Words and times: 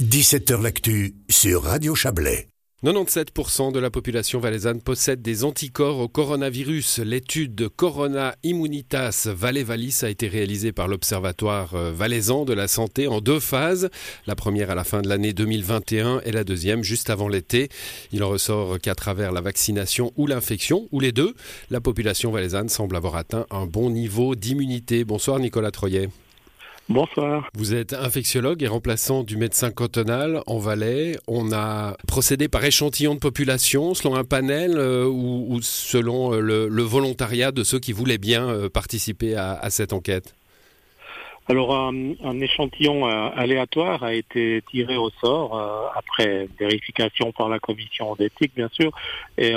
17h 0.00 0.62
L'actu 0.62 1.14
sur 1.28 1.64
Radio 1.64 1.94
Chablais. 1.94 2.48
97% 2.82 3.70
de 3.70 3.78
la 3.78 3.90
population 3.90 4.40
valaisanne 4.40 4.80
possède 4.80 5.20
des 5.20 5.44
anticorps 5.44 5.98
au 5.98 6.08
coronavirus. 6.08 7.00
L'étude 7.00 7.68
Corona 7.68 8.34
Immunitas 8.42 9.28
Valais-Valis 9.30 9.98
a 10.02 10.08
été 10.08 10.26
réalisée 10.26 10.72
par 10.72 10.88
l'Observatoire 10.88 11.74
euh, 11.74 11.92
valaisan 11.92 12.46
de 12.46 12.54
la 12.54 12.66
santé 12.66 13.08
en 13.08 13.20
deux 13.20 13.40
phases. 13.40 13.90
La 14.26 14.34
première 14.34 14.70
à 14.70 14.74
la 14.74 14.84
fin 14.84 15.02
de 15.02 15.08
l'année 15.10 15.34
2021 15.34 16.22
et 16.24 16.32
la 16.32 16.44
deuxième 16.44 16.82
juste 16.82 17.10
avant 17.10 17.28
l'été. 17.28 17.68
Il 18.10 18.24
en 18.24 18.30
ressort 18.30 18.78
qu'à 18.78 18.94
travers 18.94 19.32
la 19.32 19.42
vaccination 19.42 20.14
ou 20.16 20.26
l'infection, 20.26 20.88
ou 20.92 21.00
les 21.00 21.12
deux, 21.12 21.34
la 21.68 21.82
population 21.82 22.30
valaisanne 22.30 22.70
semble 22.70 22.96
avoir 22.96 23.16
atteint 23.16 23.44
un 23.50 23.66
bon 23.66 23.90
niveau 23.90 24.34
d'immunité. 24.34 25.04
Bonsoir 25.04 25.38
Nicolas 25.40 25.72
Troyet. 25.72 26.08
Bonsoir. 26.90 27.48
Vous 27.54 27.72
êtes 27.72 27.92
infectiologue 27.92 28.64
et 28.64 28.66
remplaçant 28.66 29.22
du 29.22 29.36
médecin 29.36 29.70
cantonal 29.70 30.42
en 30.48 30.58
Valais. 30.58 31.18
On 31.28 31.52
a 31.52 31.96
procédé 32.08 32.48
par 32.48 32.64
échantillon 32.64 33.14
de 33.14 33.20
population 33.20 33.94
selon 33.94 34.16
un 34.16 34.24
panel 34.24 34.72
euh, 34.76 35.06
ou, 35.06 35.60
selon 35.62 36.34
euh, 36.34 36.40
le, 36.40 36.82
volontariat 36.82 37.52
de 37.52 37.62
ceux 37.62 37.78
qui 37.78 37.92
voulaient 37.92 38.18
bien 38.18 38.48
euh, 38.48 38.68
participer 38.68 39.36
à, 39.36 39.70
cette 39.70 39.92
enquête 39.92 40.34
alors 41.48 41.74
un, 41.74 42.40
échantillon 42.40 43.06
aléatoire 43.06 44.04
a 44.04 44.14
été 44.14 44.62
tiré 44.70 44.96
au 44.96 45.10
sort 45.20 45.90
après 45.96 46.48
vérification 46.60 47.32
par 47.32 47.48
la 47.48 47.58
commission 47.58 48.14
d'éthique 48.14 48.52
bien 48.54 48.68
sûr 48.72 48.92
et 49.36 49.52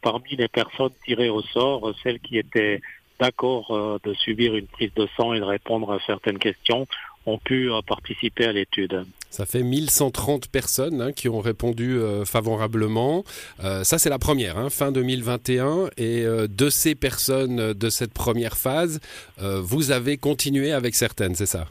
parmi 0.00 0.36
les 0.36 0.48
personnes 0.48 0.92
tirées 1.04 1.28
au 1.28 1.42
sort 1.42 1.92
celles 2.02 2.20
qui 2.20 2.38
étaient 2.38 2.80
d'accord 3.20 3.70
euh, 3.70 3.98
de 4.04 4.14
subir 4.14 4.54
une 4.54 4.66
prise 4.66 4.90
de 4.94 5.08
sang 5.16 5.32
et 5.32 5.40
de 5.40 5.44
répondre 5.44 5.92
à 5.92 5.98
certaines 6.06 6.38
questions 6.38 6.86
ont 7.26 7.38
pu 7.38 7.70
euh, 7.70 7.80
participer 7.86 8.46
à 8.46 8.52
l'étude. 8.52 9.04
Ça 9.30 9.46
fait 9.46 9.62
1130 9.62 10.48
personnes 10.48 11.02
hein, 11.02 11.12
qui 11.12 11.28
ont 11.28 11.40
répondu 11.40 11.98
euh, 11.98 12.24
favorablement. 12.24 13.24
ça, 13.60 13.98
c'est 13.98 14.10
la 14.10 14.18
première, 14.18 14.56
hein, 14.56 14.70
fin 14.70 14.92
2021. 14.92 15.90
Et 15.96 16.24
de 16.24 16.70
ces 16.70 16.94
personnes 16.94 17.72
de 17.72 17.90
cette 17.90 18.12
première 18.12 18.56
phase, 18.56 19.00
vous 19.38 19.90
avez 19.90 20.16
continué 20.16 20.72
avec 20.72 20.94
certaines, 20.94 21.34
c'est 21.34 21.46
ça? 21.46 21.66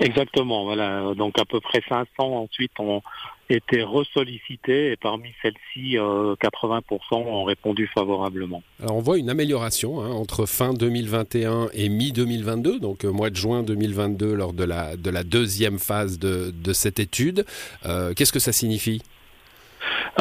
Exactement, 0.00 0.64
voilà. 0.64 1.14
Donc 1.14 1.38
à 1.38 1.44
peu 1.44 1.60
près 1.60 1.80
500 1.88 2.06
ensuite 2.18 2.72
ont, 2.78 3.02
été 3.50 3.82
ressollicitées 3.82 4.92
et 4.92 4.96
parmi 4.96 5.30
celles-ci, 5.42 5.96
80% 5.96 5.98
euh, 5.98 7.16
ont 7.16 7.44
répondu 7.44 7.86
favorablement. 7.86 8.62
Alors 8.82 8.96
on 8.96 9.00
voit 9.00 9.18
une 9.18 9.30
amélioration 9.30 10.00
hein, 10.02 10.10
entre 10.10 10.46
fin 10.46 10.72
2021 10.72 11.68
et 11.74 11.88
mi-2022, 11.88 12.80
donc 12.80 13.04
euh, 13.04 13.12
mois 13.12 13.30
de 13.30 13.36
juin 13.36 13.62
2022 13.62 14.34
lors 14.34 14.52
de 14.52 14.64
la, 14.64 14.96
de 14.96 15.10
la 15.10 15.24
deuxième 15.24 15.78
phase 15.78 16.18
de, 16.18 16.52
de 16.52 16.72
cette 16.72 16.98
étude. 16.98 17.44
Euh, 17.84 18.14
Qu'est-ce 18.14 18.32
que 18.32 18.38
ça 18.38 18.52
signifie? 18.52 19.02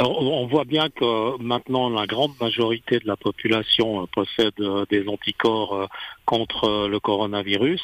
On 0.02 0.47
voit 0.47 0.63
bien 0.63 0.89
que 0.89 1.38
maintenant 1.41 1.89
la 1.89 2.08
grande 2.08 2.31
majorité 2.41 2.99
de 2.99 3.08
la 3.08 3.16
population 3.16 4.02
euh, 4.02 4.05
possède 4.08 4.53
euh, 4.59 4.85
des 4.89 5.08
anticorps 5.08 5.73
euh, 5.73 5.88
contre 6.25 6.88
le 6.88 7.00
coronavirus. 7.00 7.83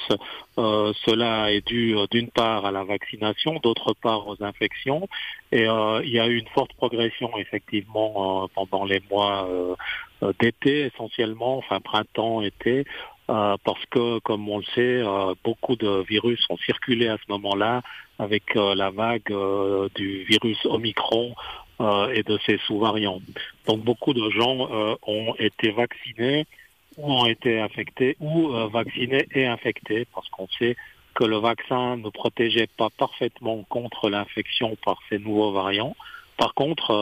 cela 0.56 1.52
est 1.52 1.66
dû 1.68 1.96
d'une 2.10 2.30
part 2.30 2.66
à 2.66 2.72
la 2.72 2.86
vaccination, 2.86 3.60
d'autre 3.62 3.94
part 3.94 4.28
aux 4.28 4.42
infections. 4.42 5.08
Et 5.52 5.66
il 5.66 6.10
y 6.10 6.20
a 6.20 6.28
eu 6.28 6.38
une 6.38 6.48
forte 6.48 6.72
progression 6.74 7.38
effectivement 7.38 8.48
pendant 8.56 8.86
les 8.86 9.02
mois 9.12 9.48
d'été 10.40 10.86
essentiellement, 10.86 11.58
enfin 11.58 11.82
printemps, 11.82 12.42
été, 12.42 12.86
parce 13.28 13.86
que, 13.92 14.20
comme 14.20 14.48
on 14.48 14.60
le 14.60 14.66
sait, 14.74 15.04
beaucoup 15.44 15.76
de 15.76 16.06
virus 16.08 16.40
ont 16.50 16.58
circulé 16.58 17.10
à 17.10 17.18
ce 17.18 17.30
moment-là 17.34 17.82
avec 18.20 18.56
la 18.56 18.90
vague 18.90 19.34
du 19.96 20.24
virus 20.24 20.66
Omicron 20.66 21.36
euh, 21.82 22.12
et 22.14 22.24
de 22.24 22.38
ses 22.46 22.58
sous-variants. 22.68 23.22
Donc 23.66 23.82
beaucoup 23.86 24.14
de 24.14 24.30
gens 24.32 24.68
euh, 24.70 24.96
ont 25.08 25.34
été 25.40 25.72
vaccinés 25.72 26.46
ou 26.98 27.14
ont 27.14 27.26
été 27.26 27.60
infectés 27.60 28.18
ou 28.20 28.50
euh, 28.50 28.68
vaccinés 28.68 29.26
et 29.34 29.46
infectés 29.48 30.06
parce 30.14 30.28
qu'on 30.28 30.50
sait 30.60 30.76
que 31.14 31.24
le 31.24 31.38
vaccin 31.38 31.96
ne 31.96 32.10
protégeait 32.10 32.68
pas 32.78 32.90
parfaitement 32.90 33.64
contre 33.70 34.10
l'infection 34.10 34.78
par 34.84 35.00
ces 35.08 35.20
nouveaux 35.20 35.54
variants. 35.54 35.96
Par 36.38 36.54
contre, 36.54 36.94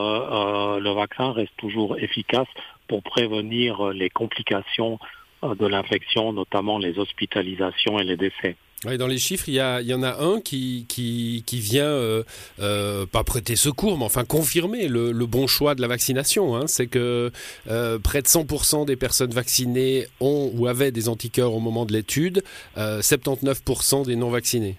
le 0.81 0.89
vaccin 0.93 1.31
reste 1.31 1.55
toujours 1.57 1.97
efficace 1.99 2.47
pour 2.87 3.03
prévenir 3.03 3.89
les 3.89 4.09
complications 4.09 4.97
de 5.43 5.67
l'infection, 5.67 6.33
notamment 6.33 6.79
les 6.79 6.97
hospitalisations 6.97 7.99
et 7.99 8.03
les 8.03 8.17
décès 8.17 8.55
dans 8.85 9.07
les 9.07 9.17
chiffres, 9.17 9.45
il 9.49 9.55
y, 9.55 9.93
en 9.93 10.03
a 10.03 10.23
un 10.23 10.39
qui, 10.39 10.85
qui, 10.87 11.59
vient, 11.59 11.83
euh, 11.83 12.23
euh, 12.59 13.07
pas 13.07 13.23
prêter 13.23 13.55
secours, 13.55 13.97
mais 13.97 14.05
enfin 14.05 14.23
confirmer 14.23 14.87
le, 14.87 15.11
bon 15.25 15.47
choix 15.47 15.73
de 15.73 15.81
la 15.81 15.87
vaccination. 15.87 16.55
Hein. 16.55 16.67
C'est 16.67 16.85
que 16.85 17.31
euh, 17.67 17.97
près 17.97 18.21
de 18.21 18.27
100% 18.27 18.85
des 18.85 18.95
personnes 18.95 19.31
vaccinées 19.31 20.05
ont 20.19 20.51
ou 20.53 20.67
avaient 20.67 20.91
des 20.91 21.09
anticorps 21.09 21.55
au 21.55 21.59
moment 21.59 21.85
de 21.85 21.93
l'étude, 21.93 22.43
79% 22.77 24.05
des 24.05 24.15
non 24.15 24.29
vaccinés. 24.29 24.75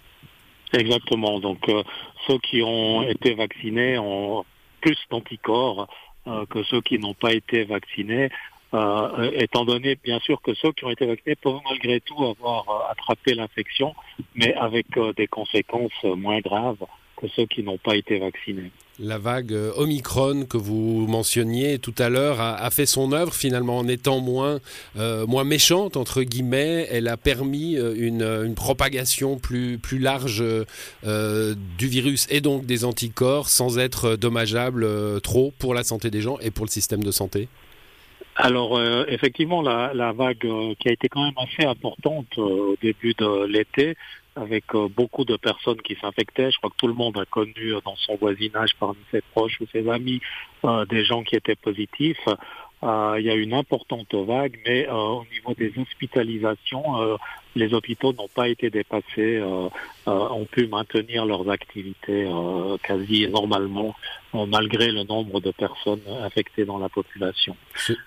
Exactement. 0.73 1.41
Donc 1.41 1.59
ceux 2.27 2.39
qui 2.39 2.63
ont 2.63 3.03
été 3.03 3.35
vaccinés 3.35 3.99
ont 3.99 4.45
plus 4.81 4.99
d'anticorps 5.11 5.89
que 6.51 6.63
ceux 6.65 6.83
qui 6.83 6.99
n'ont 6.99 7.15
pas 7.15 7.33
été 7.33 7.65
vaccinés. 7.65 8.29
Euh, 8.75 9.31
étant 9.33 9.65
donné 9.65 9.97
bien 10.05 10.19
sûr 10.21 10.43
que 10.43 10.53
ceux 10.55 10.73
qui 10.73 10.85
ont 10.85 10.91
été 10.91 11.07
vaccinés 11.07 11.37
peuvent 11.37 11.61
malgré 11.65 12.01
tout 12.01 12.23
avoir 12.23 12.69
euh, 12.69 12.93
attrapé 12.93 13.33
l'infection, 13.33 13.95
mais 14.35 14.53
avec 14.55 14.87
euh, 14.99 15.15
des 15.15 15.27
conséquences 15.27 16.05
moins 16.05 16.41
graves 16.41 16.85
que 17.17 17.29
ceux 17.29 17.47
qui 17.47 17.63
n'ont 17.63 17.79
pas 17.79 17.97
été 17.97 18.19
vaccinés. 18.19 18.71
La 19.01 19.17
vague 19.17 19.53
Omicron 19.77 20.45
que 20.45 20.59
vous 20.59 21.07
mentionniez 21.09 21.79
tout 21.79 21.95
à 21.99 22.11
l'heure 22.11 22.41
a, 22.41 22.71
fait 22.71 22.85
son 22.85 23.13
œuvre 23.13 23.33
finalement 23.33 23.79
en 23.79 23.89
étant 23.89 24.21
moins, 24.21 24.59
moins 24.97 25.45
méchante 25.45 25.97
entre 25.97 26.23
guillemets. 26.23 26.87
Elle 26.91 27.09
a 27.09 27.17
permis 27.17 27.75
une, 27.75 28.23
une 28.23 28.55
propagation 28.55 29.37
plus, 29.37 29.79
plus 29.79 29.99
large 29.99 30.45
du 31.03 31.89
virus 31.89 32.29
et 32.31 32.41
donc 32.41 32.67
des 32.67 32.85
anticorps 32.85 33.49
sans 33.49 33.79
être 33.79 34.15
dommageable 34.15 35.21
trop 35.23 35.53
pour 35.59 35.75
la 35.75 35.83
santé 35.83 36.11
des 36.11 36.21
gens 36.21 36.39
et 36.41 36.53
pour 36.53 36.67
le 36.67 36.71
système 36.71 37.03
de 37.03 37.11
santé. 37.11 37.49
Alors 38.41 38.79
euh, 38.79 39.05
effectivement, 39.09 39.63
la, 39.63 40.13
vague 40.13 40.47
euh, 40.47 40.73
qui 40.79 40.89
a 40.89 40.93
été 40.93 41.09
quand 41.09 41.25
même 41.25 41.35
assez 41.37 41.67
importante 41.67 42.39
euh, 42.39 42.73
au 42.73 42.77
début 42.81 43.13
de 43.15 43.47
l'été, 43.47 43.97
avec 44.37 44.67
beaucoup 44.95 45.25
de 45.25 45.37
personnes 45.37 45.83
qui 45.83 45.97
s'infectaient. 46.01 46.53
Je 46.53 46.59
crois 46.59 46.71
que 46.71 46.77
tout 46.77 46.87
le 46.87 46.95
monde 46.95 47.19
a 47.19 47.25
connu 47.25 47.73
dans 47.85 47.97
son 47.97 48.15
voisinage, 48.15 48.77
parmi 48.79 49.01
ses 49.11 49.21
proches 49.33 49.61
ou 49.61 49.67
ses 49.73 49.89
amis, 49.89 50.21
des 50.89 51.05
gens 51.05 51.25
qui 51.25 51.35
étaient 51.35 51.57
positifs. 51.57 52.25
Euh, 52.85 53.17
il 53.19 53.27
y 53.27 53.31
a 53.31 53.35
une 53.35 53.55
importante 53.55 54.15
vague, 54.15 54.59
mais 54.65 54.89
euh, 54.89 54.93
au 54.93 55.25
niveau 55.33 55.55
des 55.55 55.73
hospitalisations, 55.77 57.03
euh, 57.03 57.17
les 57.57 57.75
hôpitaux 57.75 58.13
n'ont 58.13 58.29
pas 58.33 58.49
été 58.49 58.71
dépassés, 58.71 59.43
ont 60.39 60.45
pu 60.45 60.67
maintenir 60.67 61.27
leurs 61.27 61.49
activités 61.51 62.31
quasi 62.83 63.29
normalement, 63.29 63.95
malgré 64.33 64.91
le 64.91 65.05
nombre 65.05 65.41
de 65.41 65.51
personnes 65.51 66.01
infectées 66.23 66.65
dans 66.65 66.79
la 66.79 66.89
population. 66.89 67.57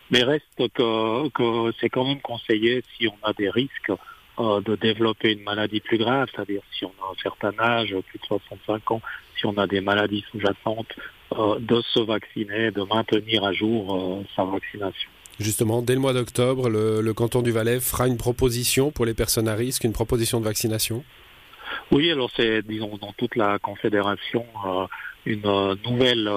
Mais 0.10 0.24
reste 0.24 0.68
que, 0.74 1.30
que 1.30 1.74
c'est 1.80 1.90
quand 1.90 2.06
même 2.06 2.22
conseillé 2.22 2.84
si 2.98 3.08
on 3.08 3.18
a 3.24 3.34
des 3.34 3.50
risques 3.50 3.92
de 4.40 4.76
développer 4.76 5.34
une 5.34 5.44
maladie 5.44 5.82
plus 5.82 5.98
grave, 5.98 6.28
c'est-à-dire 6.34 6.62
si 6.72 6.86
on 6.86 6.94
a 7.04 7.12
un 7.12 7.22
certain 7.22 7.54
âge, 7.60 7.96
plus 8.08 8.20
de 8.20 8.26
65 8.26 8.92
ans, 8.92 9.02
si 9.38 9.46
on 9.46 9.58
a 9.58 9.68
des 9.68 9.82
maladies 9.82 10.24
sous-jacentes, 10.32 10.94
euh, 11.38 11.60
de 11.60 11.82
se 11.94 12.00
vacciner, 12.00 12.72
de 12.72 12.82
maintenir 12.84 13.44
à 13.44 13.54
jour 13.54 13.96
euh, 13.96 14.24
sa 14.36 14.44
vaccination. 14.44 15.10
Justement, 15.40 15.82
dès 15.82 15.94
le 15.94 16.00
mois 16.00 16.14
d'octobre, 16.14 16.70
le, 16.70 17.14
canton 17.14 17.42
du 17.42 17.52
Valais 17.52 17.80
fera 17.80 18.08
une 18.08 18.18
proposition 18.18 18.92
pour 18.92 19.06
les 19.06 19.14
personnes 19.14 19.48
à 19.48 19.56
risque, 19.56 19.84
une 19.84 19.94
proposition 19.94 20.40
de 20.40 20.46
vaccination? 20.46 21.04
Oui, 21.92 22.12
alors 22.12 22.30
c'est, 22.36 22.62
disons, 22.62 22.98
dans 22.98 23.14
toute 23.14 23.36
la 23.36 23.60
Confédération, 23.60 24.46
euh, 24.66 24.86
une 25.26 25.76
nouvelle 25.86 26.30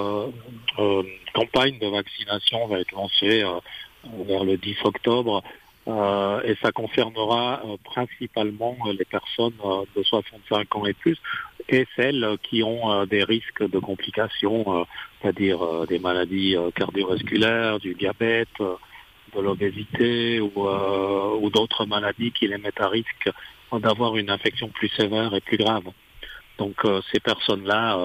campagne 1.33 1.79
de 1.79 1.87
vaccination 1.87 2.67
va 2.67 2.79
être 2.79 2.91
lancée 2.91 3.43
vers 4.27 4.43
le 4.43 4.57
10 4.57 4.77
octobre 4.83 5.43
euh, 5.87 6.41
et 6.43 6.55
ça 6.63 6.71
concernera 6.71 7.61
euh, 7.63 7.77
principalement 7.83 8.75
euh, 8.87 8.93
les 8.97 9.05
personnes 9.05 9.53
de 9.95 10.03
65 10.03 10.75
ans 10.75 10.85
et 10.87 10.93
plus 10.93 11.17
et 11.69 11.85
celles 11.95 12.37
qui 12.41 12.63
ont 12.63 13.05
des 13.05 13.23
risques 13.23 13.67
de 13.67 13.79
complications, 13.79 14.85
c'est-à-dire 15.19 15.87
des 15.87 15.97
maladies 15.97 16.55
cardiovasculaires, 16.75 17.79
du 17.79 17.95
diabète, 17.95 18.59
de 18.59 19.41
l'obésité 19.41 20.39
ou 20.39 21.49
d'autres 21.49 21.87
maladies 21.87 22.31
qui 22.33 22.47
les 22.47 22.59
mettent 22.59 22.81
à 22.81 22.87
risque 22.87 23.31
d'avoir 23.79 24.17
une 24.17 24.29
infection 24.29 24.69
plus 24.69 24.89
sévère 24.89 25.33
et 25.33 25.41
plus 25.41 25.57
grave. 25.57 25.83
Donc 26.57 26.75
ces 27.11 27.19
personnes-là 27.19 27.97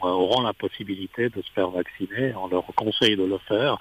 auront 0.00 0.42
la 0.42 0.54
possibilité 0.54 1.28
de 1.28 1.42
se 1.42 1.50
faire 1.52 1.68
vacciner. 1.68 2.34
On 2.34 2.48
leur 2.48 2.64
conseille 2.74 3.16
de 3.16 3.24
le 3.24 3.38
faire 3.46 3.76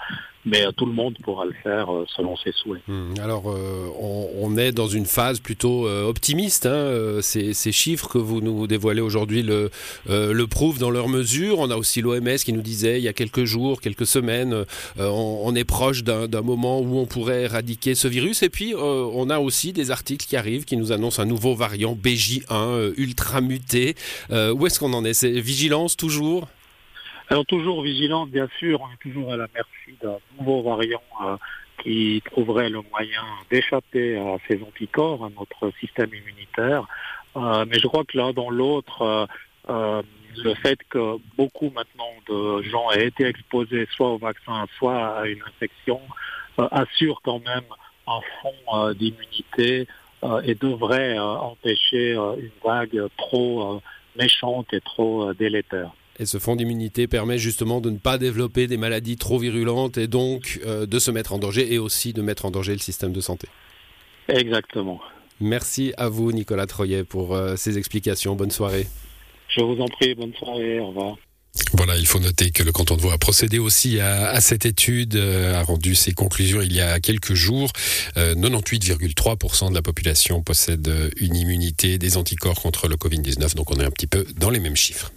mais 0.45 0.65
tout 0.75 0.85
le 0.85 0.93
monde 0.93 1.15
pourra 1.23 1.45
le 1.45 1.53
faire 1.63 1.87
selon 2.15 2.35
ses 2.37 2.51
souhaits. 2.51 2.81
Hmm. 2.87 3.13
alors, 3.21 3.45
on, 3.45 4.57
est 4.57 4.71
dans 4.71 4.87
une 4.87 5.05
phase 5.05 5.39
plutôt 5.39 5.87
optimiste. 5.87 6.65
Hein, 6.65 7.19
ces, 7.21 7.71
chiffres 7.71 8.09
que 8.09 8.17
vous 8.17 8.41
nous 8.41 8.67
dévoilez 8.67 9.01
aujourd'hui 9.01 9.43
le, 9.43 9.69
le 10.07 10.45
prouvent 10.47 10.79
dans 10.79 10.89
leur 10.89 11.07
mesure. 11.07 11.59
On 11.59 11.69
a 11.69 11.77
aussi 11.77 12.01
l'OMS 12.01 12.37
qui 12.43 12.53
nous 12.53 12.61
disait 12.61 12.99
il 12.99 13.03
y 13.03 13.07
a 13.07 13.13
quelques 13.13 13.45
jours, 13.45 13.81
quelques 13.81 14.05
semaines, 14.05 14.65
on, 14.99 15.41
on, 15.43 15.55
est 15.55 15.63
proche 15.63 16.03
d'un 16.03 16.41
moment 16.41 16.81
où 16.81 16.97
on 16.97 17.05
pourrait 17.05 17.43
éradiquer 17.43 17.95
ce 17.95 18.07
virus. 18.07 18.43
Et 18.43 18.49
puis, 18.49 18.73
on 18.75 19.29
a 19.29 19.39
aussi 19.39 19.73
des 19.73 19.91
articles 19.91 20.25
qui 20.25 20.35
arrivent 20.35 20.65
qui 20.65 20.77
nous 20.77 20.91
annoncent 20.91 21.21
un 21.21 21.25
nouveau 21.25 21.55
variant 21.55 21.95
BJ1 21.95 22.93
ultra 22.97 23.41
muté. 23.41 23.95
où 24.29 24.65
est-ce 24.65 24.79
qu'on 24.79 24.93
en 24.93 25.05
est? 25.05 25.13
C'est 25.13 25.31
vigilance 25.31 25.97
toujours? 25.97 26.47
Alors 27.31 27.45
toujours 27.45 27.81
vigilante, 27.81 28.29
bien 28.29 28.49
sûr, 28.59 28.81
on 28.81 28.87
est 28.91 28.97
toujours 28.99 29.31
à 29.31 29.37
la 29.37 29.47
merci 29.55 29.97
d'un 30.03 30.17
nouveau 30.37 30.63
variant 30.63 31.01
euh, 31.23 31.37
qui 31.81 32.21
trouverait 32.25 32.69
le 32.69 32.81
moyen 32.91 33.23
d'échapper 33.49 34.17
à 34.17 34.35
ces 34.49 34.61
anticorps, 34.61 35.23
à 35.23 35.29
notre 35.29 35.73
système 35.79 36.09
immunitaire. 36.13 36.85
Euh, 37.37 37.63
mais 37.69 37.79
je 37.79 37.87
crois 37.87 38.03
que 38.03 38.17
l'un 38.17 38.33
dans 38.33 38.49
l'autre, 38.49 39.29
euh, 39.69 40.01
le 40.43 40.53
fait 40.55 40.77
que 40.89 41.19
beaucoup 41.37 41.69
maintenant 41.69 42.11
de 42.27 42.63
gens 42.63 42.91
aient 42.91 43.07
été 43.07 43.25
exposés 43.25 43.87
soit 43.95 44.09
au 44.09 44.17
vaccin, 44.17 44.65
soit 44.77 45.19
à 45.19 45.25
une 45.25 45.41
infection, 45.47 46.01
assure 46.57 47.21
quand 47.23 47.39
même 47.39 47.63
un 48.07 48.19
fond 48.41 48.91
d'immunité 48.91 49.87
et 50.43 50.55
devrait 50.55 51.17
empêcher 51.17 52.13
une 52.13 52.51
vague 52.61 53.07
trop 53.17 53.81
méchante 54.17 54.73
et 54.73 54.81
trop 54.81 55.33
délétère. 55.33 55.91
Et 56.21 56.27
ce 56.27 56.37
fonds 56.37 56.55
d'immunité 56.55 57.07
permet 57.07 57.39
justement 57.39 57.81
de 57.81 57.89
ne 57.89 57.97
pas 57.97 58.19
développer 58.19 58.67
des 58.67 58.77
maladies 58.77 59.17
trop 59.17 59.39
virulentes 59.39 59.97
et 59.97 60.05
donc 60.05 60.59
euh, 60.67 60.85
de 60.85 60.99
se 60.99 61.09
mettre 61.09 61.33
en 61.33 61.39
danger 61.39 61.73
et 61.73 61.79
aussi 61.79 62.13
de 62.13 62.21
mettre 62.21 62.45
en 62.45 62.51
danger 62.51 62.73
le 62.73 62.79
système 62.79 63.11
de 63.11 63.21
santé. 63.21 63.47
Exactement. 64.27 65.01
Merci 65.39 65.93
à 65.97 66.09
vous, 66.09 66.31
Nicolas 66.31 66.67
Troyet, 66.67 67.03
pour 67.03 67.33
euh, 67.33 67.55
ces 67.55 67.79
explications. 67.79 68.35
Bonne 68.35 68.51
soirée. 68.51 68.85
Je 69.47 69.61
vous 69.61 69.81
en 69.81 69.87
prie, 69.87 70.13
bonne 70.13 70.31
soirée, 70.35 70.79
au 70.79 70.89
revoir. 70.89 71.15
Voilà, 71.73 71.97
il 71.97 72.05
faut 72.05 72.19
noter 72.19 72.51
que 72.51 72.61
le 72.61 72.71
canton 72.71 72.97
de 72.97 73.01
Vaud 73.01 73.09
a 73.09 73.17
procédé 73.17 73.57
aussi 73.57 73.99
à, 73.99 74.39
cette 74.41 74.67
étude, 74.67 75.15
euh, 75.15 75.59
a 75.59 75.63
rendu 75.63 75.95
ses 75.95 76.13
conclusions 76.13 76.61
il 76.61 76.71
y 76.71 76.81
a 76.81 76.99
quelques 76.99 77.33
jours. 77.33 77.71
98,3% 78.15 79.71
de 79.71 79.73
la 79.73 79.81
population 79.81 80.43
possède 80.43 80.87
une 81.17 81.35
immunité 81.35 81.97
des 81.97 82.15
anticorps 82.15 82.61
contre 82.61 82.87
le 82.87 82.95
Covid-19, 82.95 83.55
donc 83.55 83.71
on 83.71 83.79
est 83.79 83.85
un 83.85 83.91
petit 83.91 84.07
peu 84.07 84.23
dans 84.37 84.51
les 84.51 84.59
mêmes 84.59 84.77
chiffres. 84.77 85.11